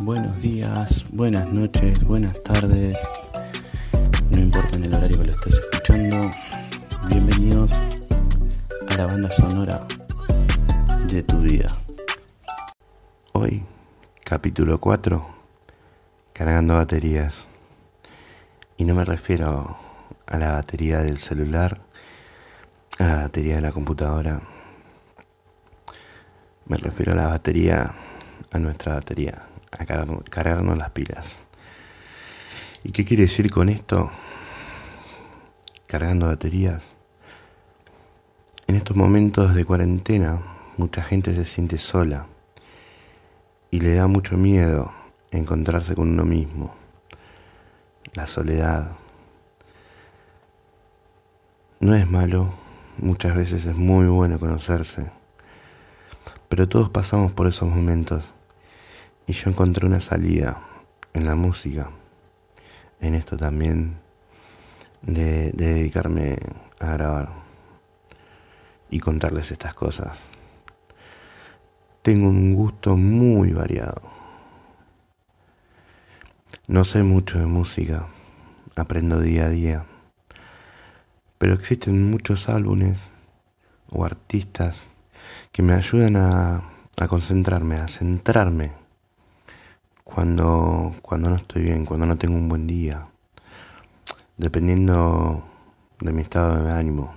[0.00, 2.98] Buenos días, buenas noches, buenas tardes.
[4.28, 6.30] No importa en el horario que lo estés escuchando.
[7.06, 7.72] Bienvenidos
[8.88, 9.86] a la banda sonora
[11.06, 11.68] de tu vida.
[13.34, 13.62] Hoy,
[14.24, 15.24] capítulo 4,
[16.32, 17.46] cargando baterías.
[18.76, 19.78] Y no me refiero
[20.26, 21.82] a la batería del celular,
[22.98, 24.40] a la batería de la computadora.
[26.66, 27.92] Me refiero a la batería,
[28.50, 31.40] a nuestra batería, a cargarnos las pilas.
[32.82, 34.10] ¿Y qué quiere decir con esto?
[35.86, 36.82] Cargando baterías.
[38.66, 40.40] En estos momentos de cuarentena,
[40.76, 42.26] mucha gente se siente sola
[43.70, 44.92] y le da mucho miedo
[45.30, 46.74] encontrarse con uno mismo.
[48.12, 48.92] La soledad.
[51.80, 52.54] No es malo,
[52.98, 55.10] muchas veces es muy bueno conocerse,
[56.48, 58.24] pero todos pasamos por esos momentos
[59.26, 60.60] y yo encontré una salida
[61.12, 61.90] en la música,
[63.00, 63.98] en esto también
[65.02, 66.38] de, dedicarme
[66.80, 67.28] a grabar
[68.90, 70.18] y contarles estas cosas.
[72.02, 74.02] Tengo un gusto muy variado.
[76.66, 78.06] No sé mucho de música,
[78.76, 79.84] aprendo día a día,
[81.38, 83.00] pero existen muchos álbumes
[83.90, 84.84] o artistas
[85.52, 86.62] que me ayudan a,
[87.08, 88.83] concentrarme, a centrarme
[90.04, 93.08] cuando, cuando no estoy bien, cuando no tengo un buen día,
[94.36, 95.42] dependiendo
[95.98, 97.14] de mi estado de ánimo.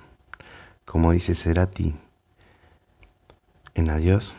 [0.85, 1.95] Como dice Cerati,
[3.75, 4.33] en Adiós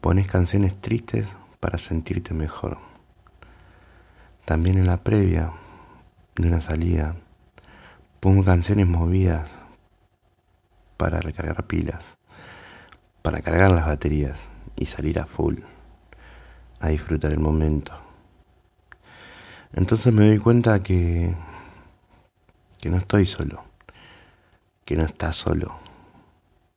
[0.00, 2.78] pones canciones tristes para sentirte mejor.
[4.44, 5.52] También en la previa
[6.36, 7.16] de una salida
[8.20, 9.50] pongo canciones movidas
[10.96, 12.16] para recargar pilas,
[13.20, 14.40] para cargar las baterías
[14.76, 15.56] y salir a full
[16.80, 17.92] a disfrutar el momento.
[19.72, 21.34] Entonces me doy cuenta que,
[22.80, 23.64] que no estoy solo,
[24.84, 25.78] que no estás solo,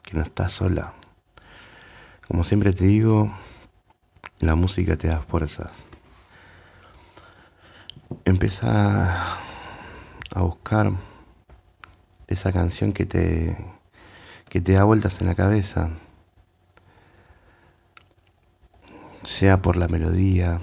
[0.04, 0.94] que no estás sola.
[2.28, 3.32] Como siempre te digo,
[4.40, 5.72] la música te da fuerzas.
[8.26, 9.38] Empieza
[10.34, 10.92] a buscar
[12.28, 13.58] esa canción que te,
[14.50, 15.90] que te da vueltas en la cabeza,
[19.24, 20.60] sea por la melodía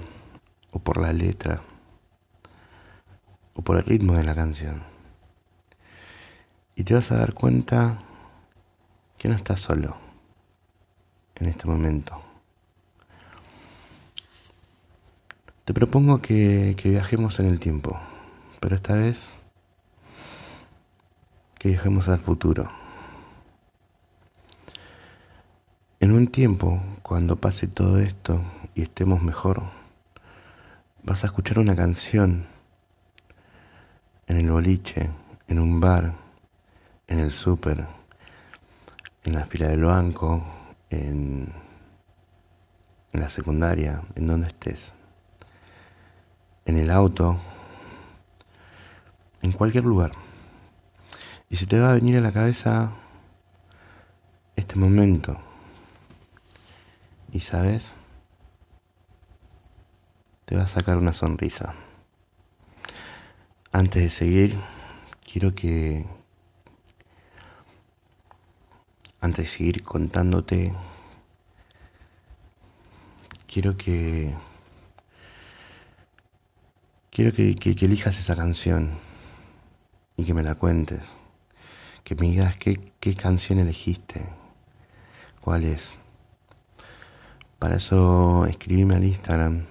[0.71, 1.61] o por la letra
[3.53, 4.83] o por el ritmo de la canción.
[6.75, 7.99] Y te vas a dar cuenta
[9.17, 9.97] que no estás solo
[11.35, 12.21] en este momento.
[15.65, 17.99] Te propongo que, que viajemos en el tiempo,
[18.59, 19.27] pero esta vez
[21.59, 22.71] que viajemos al futuro.
[26.01, 28.39] En un tiempo, cuando pase todo esto
[28.73, 29.63] y estemos mejor,
[31.03, 32.45] vas a escuchar una canción
[34.27, 35.09] en el boliche,
[35.49, 36.13] en un bar,
[37.05, 37.85] en el súper,
[39.25, 40.41] en la fila del banco,
[40.89, 41.51] en,
[43.11, 44.93] en la secundaria, en donde estés,
[46.63, 47.37] en el auto,
[49.41, 50.13] en cualquier lugar.
[51.49, 52.93] Y se te va a venir a la cabeza
[54.55, 55.48] este momento
[57.31, 57.93] y sabes,
[60.45, 61.75] te va a sacar una sonrisa.
[63.71, 64.59] Antes de seguir,
[65.31, 66.07] quiero que,
[69.21, 70.73] antes de seguir contándote,
[73.47, 74.33] quiero que,
[77.11, 78.97] quiero que, elijas esa canción
[80.17, 81.03] y que me la cuentes,
[82.03, 84.25] que me digas qué, qué canción elegiste,
[85.41, 85.95] cuál es.
[87.59, 89.65] Para eso escribime al Instagram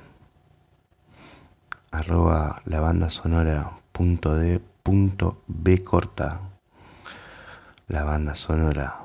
[1.91, 6.41] arroba la banda sonora punto b corta
[7.87, 9.01] la banda sonora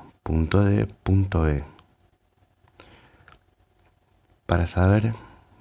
[4.44, 5.14] para saber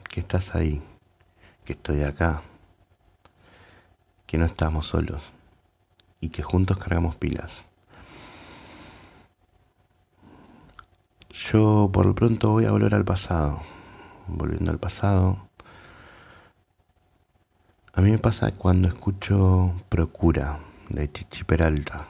[0.10, 0.82] que estás ahí
[1.64, 2.42] que estoy acá
[4.28, 5.32] que no estamos solos
[6.20, 7.64] y que juntos cargamos pilas
[11.34, 13.60] Yo por lo pronto voy a volver al pasado.
[14.28, 15.40] Volviendo al pasado.
[17.92, 20.60] A mí me pasa cuando escucho Procura
[20.90, 22.06] de Chichi Peralta.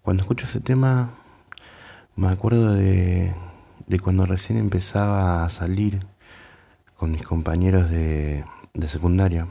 [0.00, 1.10] Cuando escucho ese tema
[2.16, 3.34] me acuerdo de,
[3.86, 6.06] de cuando recién empezaba a salir
[6.96, 9.46] con mis compañeros de, de secundaria.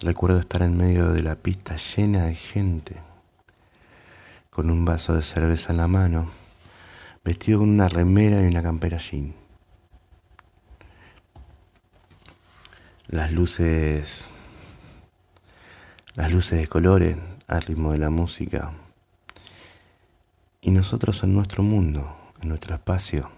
[0.00, 2.96] Recuerdo estar en medio de la pista llena de gente,
[4.48, 6.43] con un vaso de cerveza en la mano
[7.24, 9.34] vestido con una remera y una campera jean.
[13.08, 14.26] las luces,
[16.16, 17.16] las luces de colores
[17.46, 18.72] al ritmo de la música.
[20.60, 23.30] Y nosotros en nuestro mundo, en nuestro espacio,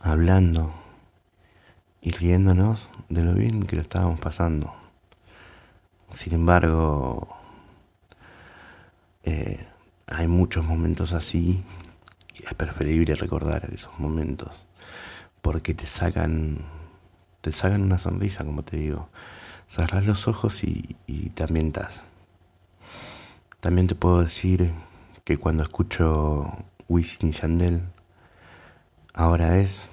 [0.00, 0.72] hablando
[2.00, 4.72] y riéndonos de lo bien que lo estábamos pasando.
[6.14, 7.36] Sin embargo,
[9.24, 9.66] eh,
[10.06, 11.62] hay muchos momentos así
[12.44, 14.50] es preferible recordar esos momentos
[15.42, 16.58] porque te sacan
[17.40, 19.08] te sacan una sonrisa como te digo.
[19.68, 22.02] Cerrás los ojos y, y te ambientas
[23.60, 24.72] también te puedo decir
[25.24, 26.46] que cuando escucho
[26.88, 27.82] Wisin Yandel
[29.14, 29.88] ahora es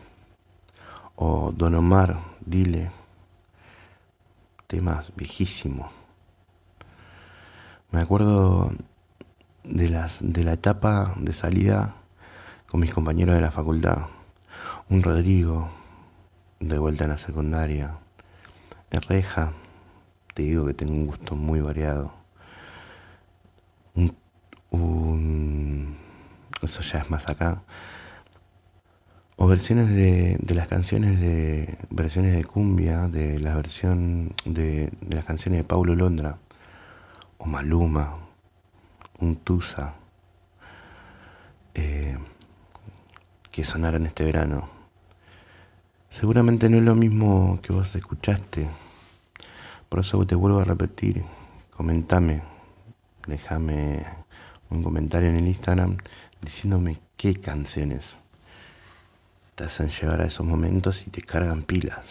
[1.15, 2.91] o Don Omar dile
[4.67, 5.91] temas viejísimos.
[7.91, 8.71] Me acuerdo
[9.63, 11.95] de, las, de la etapa de salida
[12.67, 14.07] con mis compañeros de la facultad.
[14.89, 15.69] Un Rodrigo,
[16.59, 17.97] de vuelta en la secundaria.
[18.91, 19.53] En Reja,
[20.33, 22.13] te digo que tengo un gusto muy variado.
[24.71, 25.97] Un,
[26.61, 27.61] eso ya es más acá.
[29.37, 31.77] O versiones de, de, las canciones de.
[31.89, 36.37] versiones de cumbia, de la versión de, de las canciones de Paulo Londra,
[37.37, 38.17] o Maluma,
[39.19, 39.95] un Tusa
[41.75, 42.17] eh,
[43.55, 44.67] que sonaron este verano.
[46.09, 48.67] Seguramente no es lo mismo que vos escuchaste.
[49.87, 51.23] Por eso te vuelvo a repetir.
[51.71, 52.41] Comentame.
[53.25, 54.05] Déjame
[54.69, 55.95] un comentario en el Instagram
[56.41, 58.17] diciéndome qué canciones
[59.55, 62.05] te hacen llegar a esos momentos y te cargan pilas.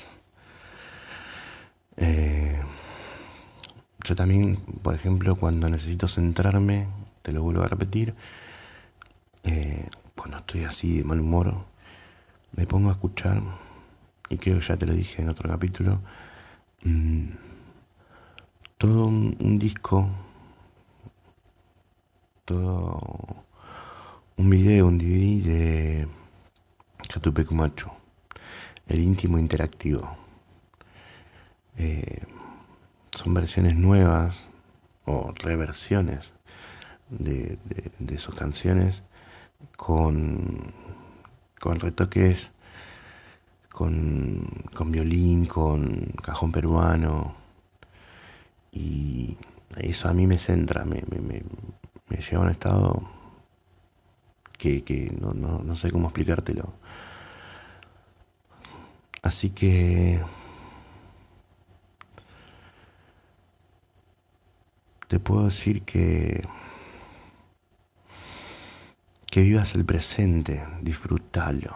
[1.99, 2.58] Eh,
[4.02, 6.87] yo también, por ejemplo, cuando necesito centrarme,
[7.20, 8.14] te lo vuelvo a repetir,
[9.43, 9.90] eh,
[10.25, 11.55] cuando estoy así de mal humor,
[12.56, 13.43] me pongo a escuchar,
[14.31, 16.00] y creo que ya te lo dije en otro capítulo,
[16.82, 17.26] mm,
[18.79, 20.09] todo un, disco,
[22.47, 23.44] todo
[24.38, 26.09] un video, un DVD de
[27.12, 27.93] Catupecu Macho,
[28.88, 30.17] el íntimo interactivo.
[31.76, 32.23] Eh,
[33.15, 34.38] son versiones nuevas
[35.05, 36.32] o reversiones
[37.11, 37.59] de,
[38.17, 39.03] sus canciones
[39.76, 40.72] con,
[41.61, 42.52] con retoques
[43.75, 47.34] con, con violín, con cajón peruano
[48.70, 49.37] y
[49.76, 51.43] eso a mí me centra, me, me,
[52.08, 53.02] me, lleva a un estado
[54.56, 56.72] que, que no, no, no sé cómo explicártelo.
[59.22, 60.22] Así que
[65.08, 66.46] te puedo decir que
[69.34, 71.75] que vivas el presente, disfrútalo.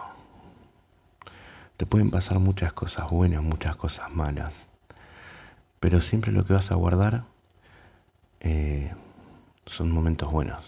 [1.75, 4.53] Te pueden pasar muchas cosas buenas, muchas cosas malas,
[5.81, 7.25] pero siempre lo que vas a guardar
[8.39, 8.93] eh,
[9.65, 10.63] son momentos buenos,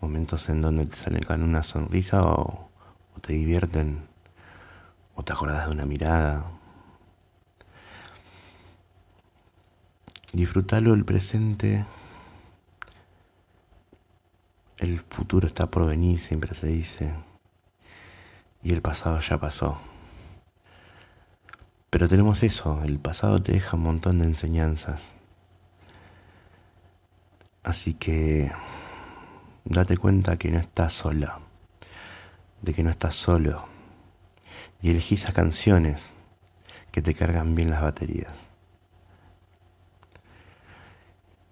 [0.00, 2.68] momentos en donde te salen una sonrisa o,
[3.16, 4.00] o te divierten,
[5.14, 6.44] o te acordás de una mirada,
[10.32, 11.84] Disfrútalo el presente.
[14.90, 17.14] El futuro está por venir, siempre se dice.
[18.60, 19.80] Y el pasado ya pasó.
[21.90, 25.00] Pero tenemos eso, el pasado te deja un montón de enseñanzas.
[27.62, 28.50] Así que
[29.64, 31.38] date cuenta que no estás sola,
[32.60, 33.66] de que no estás solo.
[34.82, 36.02] Y elegí esas canciones
[36.90, 38.32] que te cargan bien las baterías.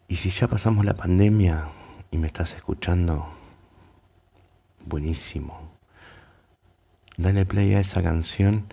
[0.08, 1.68] Y si ya pasamos la pandemia
[2.10, 3.37] y me estás escuchando,
[4.84, 5.70] buenísimo.
[7.16, 8.66] Dale play a esa canción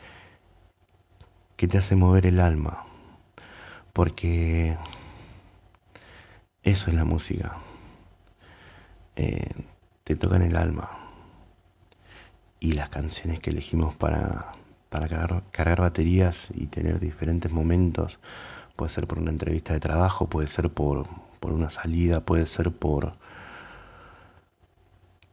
[1.55, 2.85] que te hace mover el alma.
[3.93, 4.77] Porque
[6.63, 7.57] eso es la música.
[9.15, 9.51] Eh,
[10.03, 10.89] te tocan el alma.
[12.59, 14.51] Y las canciones que elegimos para,
[14.89, 18.19] para cargar, cargar baterías y tener diferentes momentos,
[18.75, 21.07] puede ser por una entrevista de trabajo, puede ser por,
[21.39, 23.13] por una salida, puede ser por,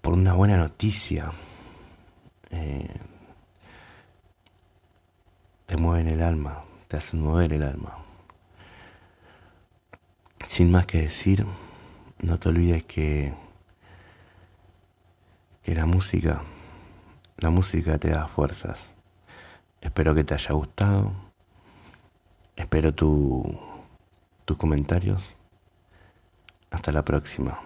[0.03, 1.33] por una buena noticia.
[2.51, 2.91] Eh,
[5.65, 7.97] te mueven el alma, te hacen mover el alma.
[10.47, 11.47] Sin más que decir,
[12.19, 13.33] no te olvides que,
[15.63, 16.43] que la música,
[17.39, 18.93] la música te da fuerzas.
[19.81, 21.13] Espero que te haya gustado.
[22.57, 23.59] Espero tu,
[24.45, 25.23] tus comentarios.
[26.71, 27.59] Hasta la próxima.